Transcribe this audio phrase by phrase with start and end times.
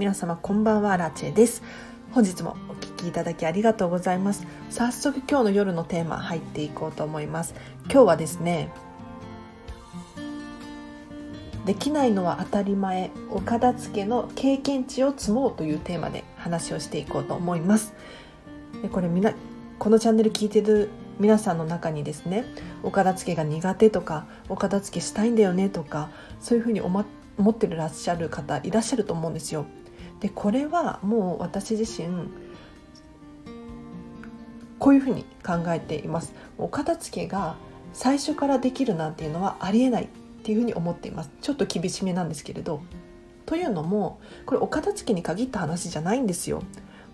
[0.00, 1.62] 皆様こんばんはラチェです。
[2.12, 4.46] 本日もお聞きいただきありがとうございます。
[4.70, 7.54] 早速今日の夜のテーマ入っていこうと思います。
[7.84, 8.72] 今日はですね
[11.66, 17.92] できないのは当たり前お片付けの経験値を積もうというテーマで話をしていこうと思います。
[18.80, 19.34] でこれみな
[19.78, 22.46] このチャンネル聞いてる皆さんの中にですね
[22.82, 26.08] お片付けが苦手とかお片付けしたいんだよねとか
[26.40, 27.04] そういうふうに思っ
[27.54, 29.66] てらっしゃる方いらっしゃると思うんですよ。
[30.20, 32.28] でこれはもう私自身
[34.78, 36.32] こういうふうに考えています。
[36.58, 37.56] お片付けが
[37.92, 40.08] 最初からできるなんていうのはありえないっ
[40.42, 41.30] ていうふうに思っています。
[41.40, 42.80] ちょっと厳しめなんですけれど。
[43.46, 46.62] というのもこれお片付けに限った話じゃないんですよ。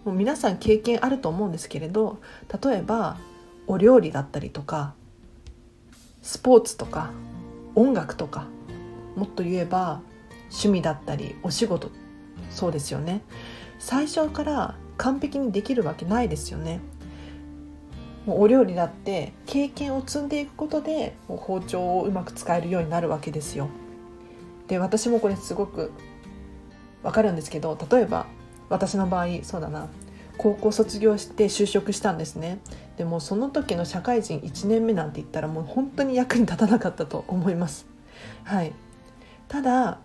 [0.05, 2.19] もう皆さん経験あると思うんですけれど
[2.63, 3.17] 例えば
[3.67, 4.95] お料理だったりとか
[6.23, 7.11] スポーツとか
[7.75, 8.47] 音楽とか
[9.17, 10.01] もっと言えば
[10.43, 11.91] 趣味だったりお仕事
[12.57, 13.21] そうですよね。
[13.79, 16.81] 最初から完璧にできるわけないですよね。
[18.25, 23.69] もうお料理だって経験を積んでいくことで包丁をうまく使えるようになるわけですよ。
[24.69, 25.93] で私もこれすごく
[27.03, 28.27] わかるんですけど例えば
[28.69, 29.89] 私の場合そうだな。
[30.39, 32.59] 高校卒業して就職したんですね。
[32.97, 37.87] でもその時の社会人1年目なんて言ったらもう本当に役に立たなかったと思います。
[38.45, 38.73] はい。
[39.49, 39.99] ただ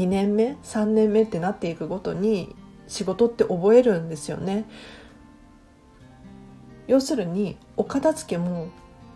[0.00, 2.54] 2年目3年目ってなっていくごとに
[2.88, 4.64] 仕事って覚えるんですよね。
[6.86, 8.68] 要するにお片付けも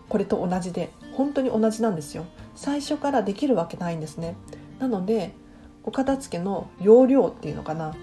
[0.09, 2.27] これと同じで本当に同じなんですよ。
[2.55, 4.37] 最初からできるわけないんですね。
[4.79, 5.33] なので
[5.85, 7.95] お片付けの要領っていうのかな。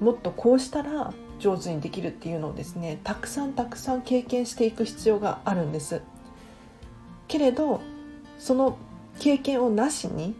[0.00, 6.02] もっとこうしたら上手にできるっていうのをですねたくさんたくさん経験していく必要があるんです。
[7.28, 7.80] けれど
[8.38, 8.76] その
[9.18, 10.34] 経験をなしに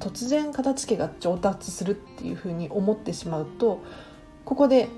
[0.00, 3.82] 突然片付けが上達するっていうふうに思ってしまうと
[4.44, 4.88] ここで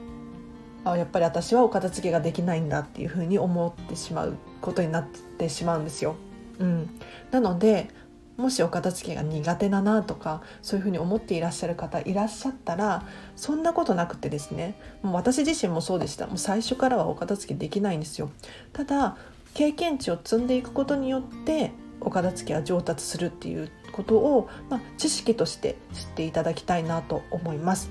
[0.84, 6.16] あやっぱり私はお片付けができないんだっていうふうに思ってしまうことになってしまうんですよ。
[6.58, 6.90] うん、
[7.30, 7.88] なので
[8.36, 16.26] もしお片付けが苦手だなとかそういうふうに思っていらっしゃる方いらっしゃったらそんなことなくてですねもう私自身もそうでした。
[16.26, 18.30] もう最初からはお片付けできないんですよ。
[18.72, 19.16] ただ
[19.54, 27.90] 経験値を積んでいくことによってお片付けは上達するっていうことを、まあ、知識として知っていただきたいなと思います。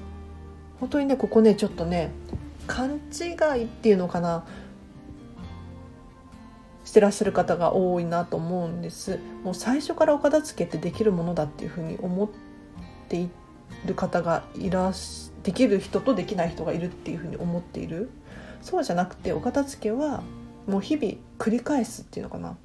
[0.79, 2.11] 本当にねここねちょっとね
[2.65, 4.45] 勘違いっていうのかな
[6.85, 9.19] してらっしゃる方が多いなと思うんです。
[9.43, 12.29] もう最初からお片付けってできるものだっていうふうに思っ
[13.09, 13.29] てい
[13.85, 18.09] る方がいらしできる人とできない人がいるっていうふうに思っている。
[18.61, 20.23] そうじゃなくてお片付けは
[20.67, 22.55] もう日々繰り返すっていうのかな。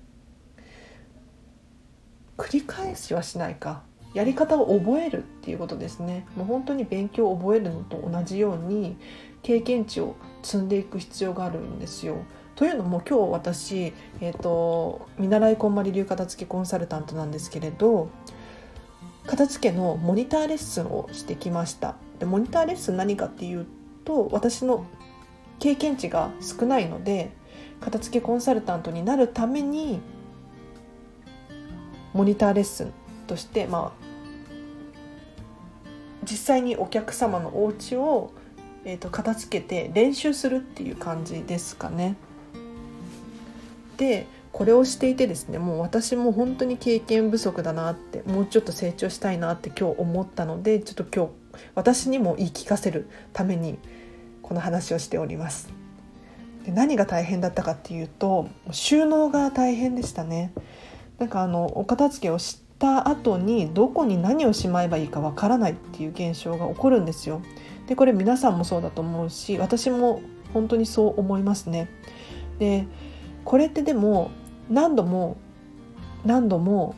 [2.43, 3.83] 繰り返しはしないか。
[4.15, 6.27] やり方を覚えるっていうことですね。
[6.37, 8.97] もう本当に勉強を覚えるのと同じように
[9.43, 12.17] 経験値を積んでいく必要があるんですよ。
[12.57, 18.11] というのも今日私、えーと、見習いこんまり流片付けコンサルタントなんですけれど
[19.27, 21.95] 片付けのモニターレッスンをしてきました。
[22.19, 23.67] でモニターレッスン何かっていう
[24.05, 24.85] と私の
[25.61, 27.31] 経験値が少ないので
[27.81, 30.01] 片付けコンサルタントになるために
[32.13, 32.93] モニターレッスン
[33.27, 34.05] として、まあ、
[36.25, 38.33] 実際にお客様のお家を
[38.85, 42.17] えーと片付けて練習するっていう感じですかね。
[43.97, 51.33] でこれをしていてですねもう私も本当に経験不足だなってもうちょっと成長したいなって今日思ったのでちょっと今日
[51.75, 53.79] 私にも言い聞かせるために
[54.43, 55.69] この話をしております。
[56.67, 60.53] で何が大変だったかっていうと収納が大変でしたね。
[61.23, 67.43] なんかあのお片付けをした後にどこに何をしまえばいいかわからないっていう現象が起こるんですよ。
[67.87, 70.21] でこれ皆さんもそうだと思うし私も
[70.53, 71.89] 本当にそう思いますね。
[72.59, 72.89] で
[73.45, 74.33] これってでも
[74.69, 75.37] 何度も
[76.25, 76.97] 何度も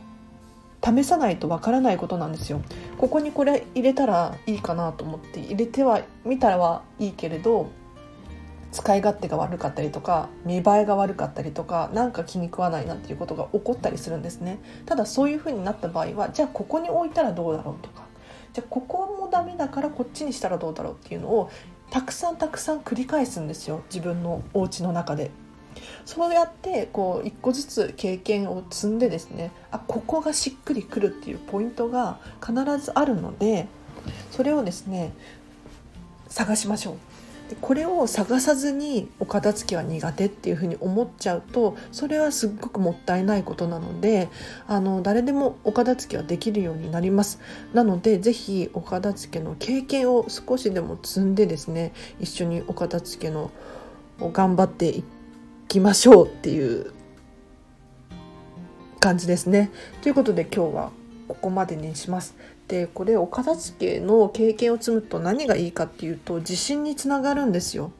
[0.83, 2.63] 試さないとわからないことなんですよ。
[2.97, 7.69] ここにこれ入れたらいいかなと思って入れてはみたらはいいけれど
[8.75, 14.59] 使い勝手が悪かったりとか見栄えが悪かったりとか何か気に食わないなっていうことが起こったりするんですね。
[14.85, 18.03] ただそういう風になった場合はじゃあここに置いたらどうだろうとか
[18.51, 21.49] じゃあここもダメだからこっちにしたらどうだろうっていうのを
[21.89, 25.31] たくさんたくさん繰り返すんですよ自分のお家の中で。
[26.03, 33.67] そうやってこう一個ずつ経験を積んでですねあここがしっくりくるっていうポイントが必ずあるので
[34.31, 35.13] それをですね
[36.27, 37.14] 探しましょう
[37.49, 44.29] でこれを探さずにお片付けは苦手っていうふうに思っちゃうとそれはすっごくもったいないことなので
[44.67, 47.39] あの誰でもお片付けはできるようになります
[47.73, 53.51] なので是非お片付けの経験を少しでも積んでですね一緒にお片付けの
[54.19, 55.03] を頑張ってい
[55.67, 56.93] きましょうっていう
[58.99, 59.71] 感じですね。
[60.01, 60.91] ということで今日は
[61.27, 62.35] ここまでにします。
[62.67, 67.91] でこれお片付けの経験を積むと何がいいかっていうと自信につながるんですよ。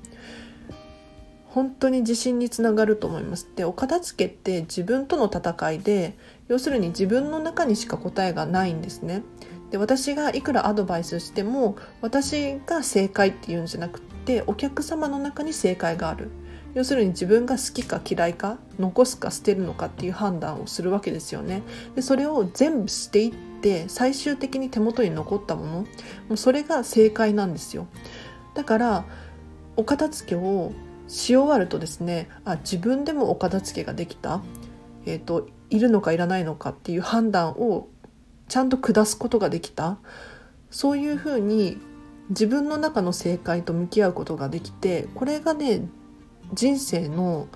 [1.47, 3.47] 本当に自信につながると思います。
[3.55, 6.17] でお片付けって自分との戦いで
[6.49, 9.23] 要するに自分の中にしか答えがないんですね。
[9.71, 16.29] で私がいくらアドバイスしても私が正解っていうんじゃなくってお客様の中に正解がある。
[16.73, 21.63] 要するに自分が好きか嫌いか残すか捨てるのかっていう判断をするわけですよね。
[21.95, 23.54] でそれを全部していって
[23.87, 25.85] 最終的に手元に残ったものも
[26.31, 27.87] うそれが正解なんですよ。
[28.53, 29.05] だから
[29.75, 30.71] お片付けを
[31.07, 34.41] し終わるとですねあ自分でもお片付けができた、
[35.05, 37.87] えーと、いるのかいらないのかっていう判断を
[38.47, 39.97] ちゃんと下すことができた
[40.71, 41.77] そういうふうに
[42.29, 45.87] 自分の中の正解と向き合うことができてこれがね
[46.53, 47.47] 人生の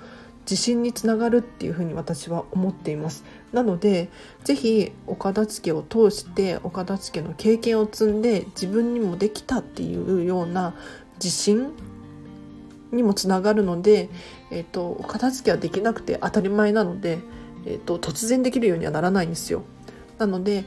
[0.49, 3.23] 自信につながるっていうふに私は思っています。
[3.53, 4.09] なので
[4.43, 10.73] 是非お片付けを通してお片付けの経験を積んで自分にもできたっていうような
[11.15, 11.73] 自信
[12.91, 14.09] にもつながるので、
[14.49, 17.19] えーと、お片付けはできなくて当たり前なので、
[17.67, 19.61] えーと突然できるようにはならないんですよ。
[20.17, 20.65] なので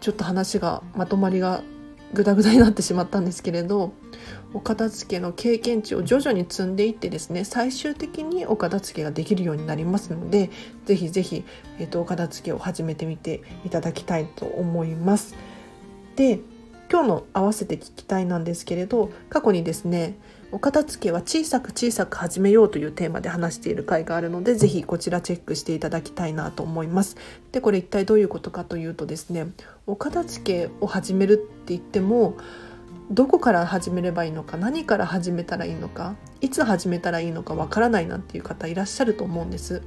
[0.00, 1.62] ちょっと話がまとまりが
[2.12, 3.92] グダグダになってしまったんですけれど
[4.52, 10.50] お片付けの経験値を徐々に積んでいってですね最終的にお片付けができるようになりますので
[10.86, 11.44] ぜひぜひ、
[11.78, 15.36] えーと、お片付けを始めてみていただきたいと思います。
[16.16, 16.40] で
[16.90, 20.16] 今日の合わせて聞きたいなんですけれど過去にですね
[20.52, 27.16] お片付けは小さく小さく始めようというテーマで話している回があるのでぜひこちらチェックしていただきたいなと思います。
[27.52, 29.46] でこれ一体どういうことかというとですね
[29.86, 32.36] お片付けを始めるって言っても
[33.12, 39.82] どこから始めればいいのか何から始めたらいいのかいつ始めたらいいのかわからないなんていう方いらっしゃると思うんです。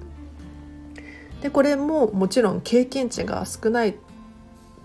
[1.42, 3.96] でこれももちろん経験値が少ない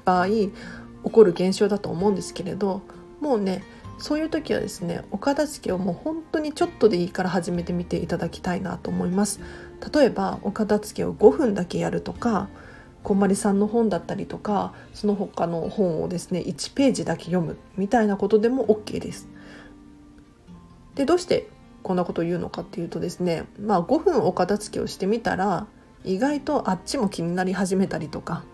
[0.05, 0.53] 場合起
[1.05, 2.83] こる現象だと思うんですけれど
[3.21, 3.63] もうね
[3.99, 9.41] そういう時はですねお片付けをもう本当にちょっとでいいから始めてみていただきたいなと思います
[9.93, 12.49] 例えばお片付けを5分だけやるとか
[13.03, 19.29] こんまりさんの本だったりとかその他の本をですね1ページだけ読むみたいなことでも OK です。
[20.95, 21.49] でどうして
[21.83, 25.67] こんなことを言うのかっていうとですねまあ5分お片付けをしてみたら
[26.05, 28.45] 意外とあっちも気になり始めたりとか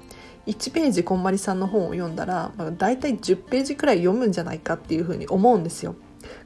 [0.46, 5.94] 1ページこんまりさんの本を読んだら、まあ、大体10ページくらい読むんじゃないかっていうふうに思うんですよ。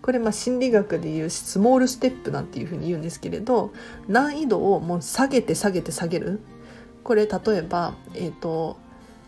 [0.02, 3.72] これまあ心理学でいうスモールステップなんていうふうに言うんですけれど
[4.08, 6.40] 難易度をもう下げて下げて下げる
[7.04, 8.76] これ例えば、えーと、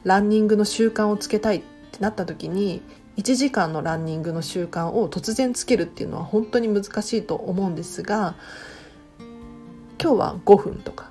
[0.04, 1.62] ランニングの習慣をつけたいっ
[1.92, 2.82] てなった時に
[3.16, 8.34] 1時間のランニングの習慣を突然つけるっていうのは本当に難しいと思うんですが
[10.00, 11.10] 今日は5分とか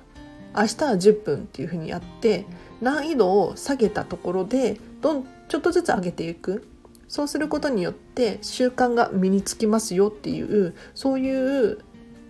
[0.56, 2.46] 明日は10分っていうふうにやって
[2.80, 6.66] 難易度を下げたところでどんちょっとずつ上げていく
[7.08, 11.78] そうすることによって習慣が身につきますよっていうそういう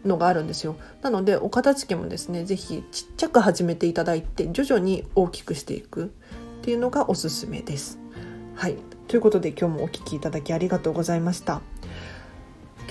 [0.04, 6.08] のがあるんですよなのでお片付けもですね是非ちっちゃく始めていただいて徐々に大きくしていくっ
[6.62, 7.98] ていうのがおすすめです。
[8.54, 8.76] はい
[9.08, 11.62] ということで今日もお聴きいただきありがとうございました。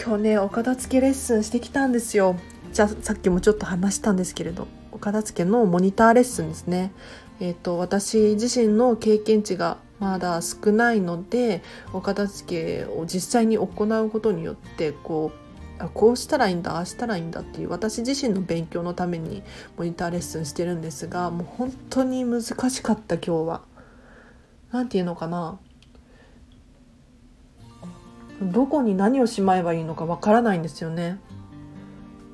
[0.03, 2.35] 今日ねお片付けレッスンしてきたんですよ。
[2.73, 6.91] じゃあさっきもちょっと話したんですけれどお片付けのモニターレッスンですね。
[7.39, 11.61] えーと、私自身の経験値がまだ少ないので
[11.93, 15.31] お片付けを実際に行うことによってこ
[15.79, 19.43] うあこうしたらいいんだああしたらいいんだっていう私自身の勉強のために
[19.77, 23.61] モニターレッスンしてるんですがもう本当に難しかった今日は。
[24.71, 25.59] 何て言うのかな
[28.41, 31.19] どこに何をしまえばいいのかわからないんですよね。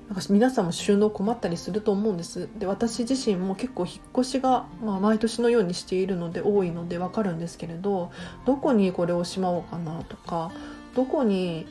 [0.08, 8.12] なんか皆さんも収納困ったりすると思うんですで私自身も結構引っ越しが、まあ、毎年のようにしているので多いのでわかるんですけれど
[8.46, 10.52] どこにこれをしまおうかなとか
[10.96, 11.66] どこに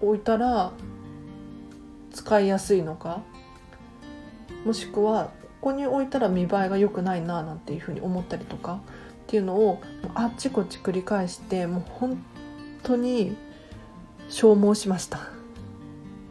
[0.00, 0.72] 置いたら
[2.12, 3.22] 使いやすいのか
[4.64, 5.30] もしくは
[5.60, 8.80] ここに置いたら見栄えが良くないななんていうふうに思ったりとか
[9.24, 9.80] っていうのを
[10.14, 12.22] あっちこっち繰り返してもう本
[12.82, 13.36] 当に
[14.28, 15.33] 消耗しました。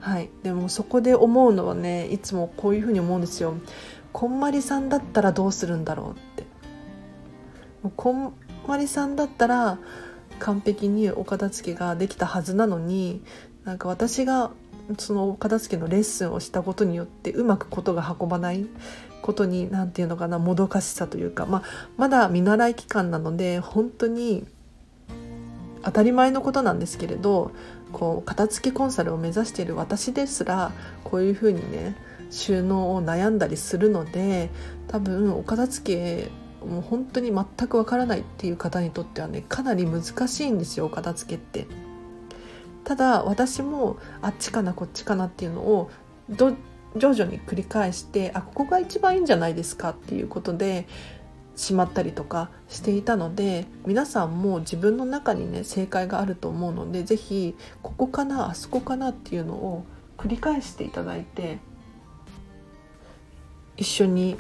[0.03, 3.53] はい、でもそこで思うのはねいつもこういうふうに思うんですよ。
[4.11, 6.43] こんまりさんだったらどうするんだろうって。
[7.95, 8.33] こん
[8.67, 9.79] まりさんだったら
[10.39, 13.23] 完璧にお片付けができたはずなのに
[13.63, 14.51] なんか私が
[14.97, 18.67] そのお片付けのレッスンをしたことによってうまくことが運ばない
[19.21, 21.63] ことに何て言うのかなもどかしさというか、まあ、
[21.95, 24.45] まだ見習い期間なので本当に
[25.81, 27.51] 当たり前のことなんですけれど
[27.93, 30.73] こう片付けコンサルを目指している私ですら
[31.03, 31.95] こういうふうにね
[32.29, 34.49] 収納を悩んだりするので
[34.87, 41.67] 多分お片付けもう本当に全くわからないっていう方にとってはねかなり難しいんですよお片付けって。
[42.83, 45.89] ただ私もあっちかなこっちかなっていうのを
[46.29, 50.85] 徐々に繰り返してあここが一番いいんじゃないですかっていうことで
[51.55, 59.85] しまったりとかしていたので皆さんも自分の中にね正解があると思うので是非ここかなあそこかなっていうのを
[60.17, 61.59] 繰り返していただいて
[63.77, 64.37] 一緒に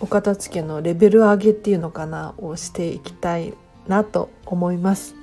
[0.00, 3.54] お片付けのレベル上げっていうのかなをしていきたい
[3.86, 5.14] なと思います。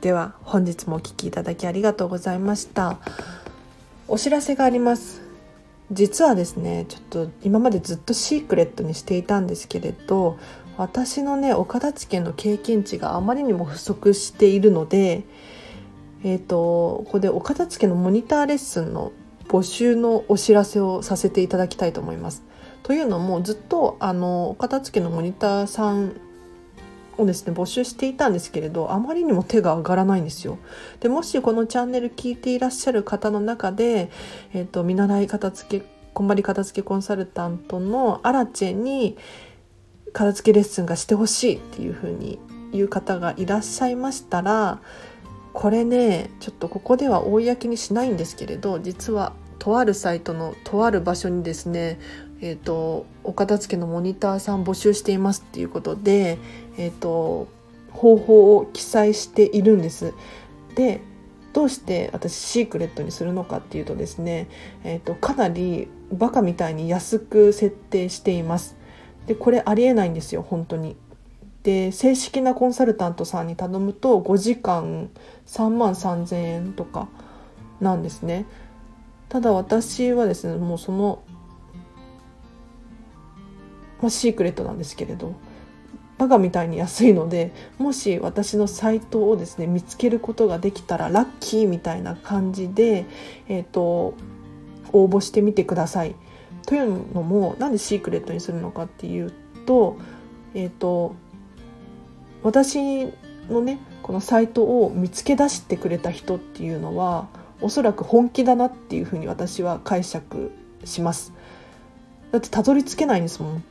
[0.00, 2.98] では本日もお聴きいただきありがとうございました。
[4.06, 5.27] お知らせがあります。
[5.90, 10.38] 実はですねちょっと今までずっとシークレットにしていたんですけれど
[10.76, 15.24] 私のねお片付けの経験値があまりにも不足しているので
[16.24, 19.12] えっ、ー、とここでお片付けのモニターレッスンの
[19.48, 22.44] 募集のお知らせをさせていただきたいと思います。
[22.82, 26.20] というのもずっとあのお片付けのモニターさん
[27.18, 30.58] をですね募集していたんですけれどあまりにも手が上がらないんですよ。
[31.00, 34.10] でもしこのチャンネル聞いていらっしゃる方の中で、
[34.54, 39.16] えーと、見習い片付けこんまり片付けコンサルタントのアラチェに
[40.12, 42.38] 片付けレッスンがしてほしいっていうふうに
[42.72, 44.80] 言う方がいらっしゃいましたら
[45.52, 51.98] これねちょっとここでは公にしないんですけれど実はとあるサイトのとある場所にですね
[52.40, 56.38] えーと、お片付けのモニターさん募集していますっていうことで、
[56.78, 57.48] えーと、
[57.90, 60.14] 方法を記載しているんです。
[60.74, 61.00] で
[61.52, 64.48] どうして私シークレットにするのかっていうとですね、
[64.84, 68.76] えーとかなりバカみたいに安く設定しています。
[69.26, 70.96] でこれありえないんですよ本当に。
[71.62, 75.10] で正式なコンサルタントさんに頼むと5時間
[75.46, 77.08] 3万3,000円とか
[77.80, 78.46] なんですね。
[79.28, 81.22] ただ私はですねもうその、
[84.00, 85.34] まあ、シークレットなんですけれど
[86.18, 93.06] バカみたいに安いのでもし私のサイトをですね見つけることができたらラッキーみたいな感じで、
[93.48, 94.14] えーと、
[94.92, 96.14] 応募してみてください。
[96.66, 99.32] というのもなんでシークレットにするのかっていう
[99.64, 99.96] と,、
[100.54, 101.14] えーと
[102.42, 103.06] 私
[103.48, 107.28] のねこのサイトを見つけ出してくれた人っていうのは
[107.60, 110.52] おそらく本気だなっていうふうに私は解釈
[110.84, 111.32] します
[112.30, 113.64] だってたどり着けないんですもん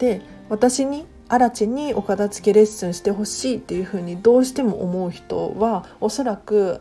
[0.00, 6.80] で私にアラチにお片付けレッスンしてほしいっていうふうにどうしても思う人はおそらく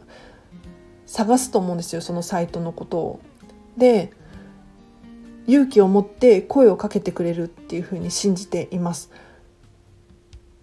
[1.05, 3.19] 探すと思うんですよそのサイトのことを。
[3.77, 4.11] で
[5.45, 9.11] 勇気を持って声をかけてくれるっていうふうに信じています。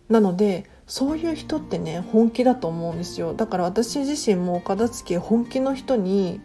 [0.09, 6.41] なのでそういう人ってね本気だと思うんですよだから私自身もお片付け本気の人に、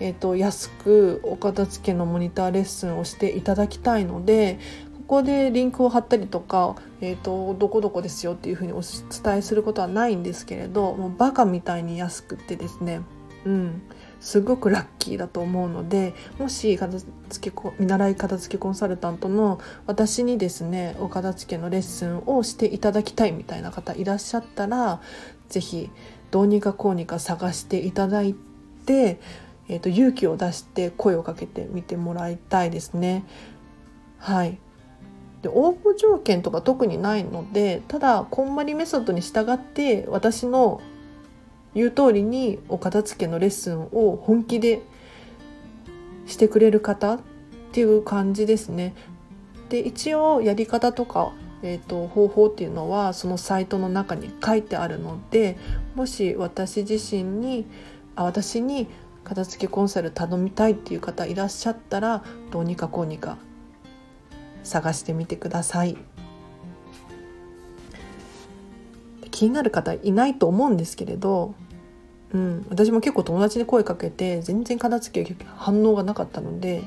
[0.00, 4.58] えーと、安くお片付けのモニターレッスンをしていただきたいので
[5.06, 13.02] ここでリンクを貼ったりとか、えーと、どこどこですよっていうふうにお伝えすることはないんですけれどもうバカみたいに安くてですね
[13.44, 13.82] うん
[14.20, 25.02] すごくラッキーだと思うのでもし片付け見習い片付けコンサルタントの私にですねお片付けのレッスンをしていただきたいみたいな方いらっしゃったら
[25.50, 25.90] 是非
[26.30, 28.34] どうにかこうにか探していただい
[28.86, 29.20] て、
[29.68, 33.24] えーと、勇気を出して声をかけてみてもらいたいですね。
[34.18, 34.58] はい
[35.44, 40.80] で応募条件とか特にないのでただこんまりメソッドに従って私の
[41.74, 44.80] 言う通りにお片付けのレッスンを本気で
[46.24, 47.20] してくれる方っ
[47.72, 48.94] ていう感じですね。
[49.68, 51.32] で一応やり方とか、
[51.62, 55.58] えーと、方法っていうのはそのサイトの中に書いてあるので
[55.94, 57.66] もし私自身に
[58.16, 58.88] あ私に
[59.24, 63.36] 片付けコンサル頼みたいっていう方いらっしゃったらどうにかこうにか
[64.64, 65.96] 探してみてください。
[69.30, 71.54] 気になる方いないと思うんですけれど
[72.34, 76.82] うん、私も結構友達に声かけて全然片付け反応がなかったので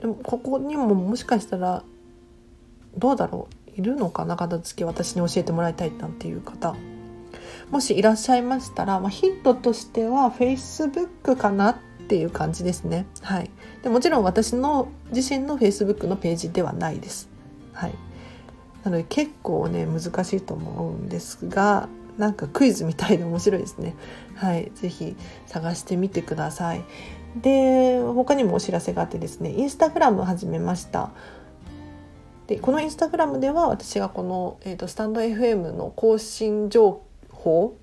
[0.00, 1.82] でもここにももしかしたら
[2.96, 6.76] どうだろういるのかな片付け私に教えてもらいたいなんていう方
[7.70, 11.76] もしいらっしゃいましたら、まあ、ヒントとしては Facebook かなっ
[12.06, 13.06] ていう感じですね。
[13.22, 13.50] はい、
[13.82, 17.28] でもちろん私の自身の Facebook のページではないです。
[17.72, 17.94] はい、
[18.84, 23.94] なので結構ね難しいと思うんですがなんかクイズみたいで面白いですね。
[24.34, 24.70] はい。
[24.74, 26.84] 是非探してみてください。
[27.42, 31.10] で他にもお知らせがあってですねインスタグラム始めました。
[32.46, 37.76] でこのインスタグラムでは私がこの、えーと、スタンド FM の更新情報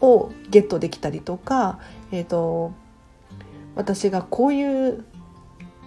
[0.00, 1.78] をゲットできたりとか、
[2.12, 2.72] えーと
[3.78, 5.04] 私がこういう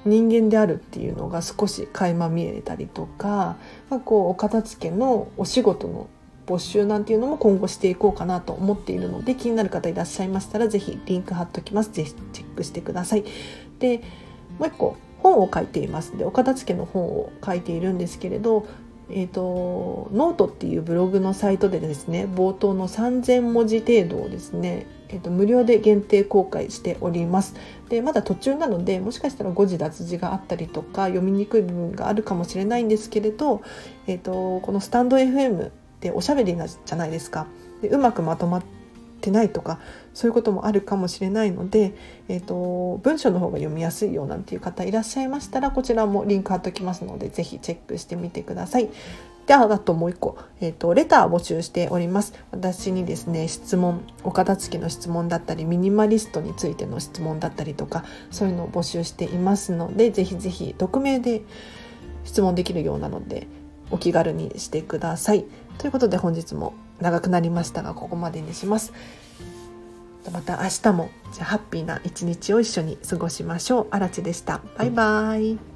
[0.06, 3.58] 人間であるっていうのが少し垣間見えたりとか、
[3.90, 6.10] まあ、こうお片付けのお仕事の
[6.48, 13.26] 募集なんていうのも今後していこうかなと思っているので気になる方いらっしゃいましたら是非リンク貼っときます是非チェックしてください。
[13.80, 14.00] で
[14.58, 18.66] もう一個本を書いていますでお片付けの本を書いているんですけれど
[19.14, 27.56] えーと、ノートっていうブログのサイトでですね冒頭の3,000文字程度をですね、えーと、無料で限定公開しております。
[27.90, 33.62] でまだ途中なのでもしかしたら誤字脱字があったりとか読みにくい部分があるかもしれないんですけれど、
[34.08, 37.48] えーと、このスタンド FM っておしゃべりなじゃないですか。
[37.82, 38.81] でうまくまとまって
[39.22, 39.80] てないとか
[40.14, 41.94] そういうこともあるかもしれないので、
[42.28, 48.90] えーと、文章の方が読みやすいようなんていう方いらっしゃいましたらこちらもリンク貼っときますので是非チェックしてみてください。
[49.48, 61.42] であともう一個、えーと、レター募集しております私にですね質問お片付けの質問だったりミニマリストについての質問だったりとかそういうのを募集していますのでぜひぜひ匿名で
[62.24, 63.48] 質問できるようなので
[63.90, 65.46] お気軽にしてください
[65.80, 68.94] ということで本日も長くなりましたがここまでにします。
[70.32, 73.88] また明日もじゃハッピーな一日を一緒に過ごしましょう。
[73.92, 74.62] あらちでした。
[74.78, 75.71] バイバイ。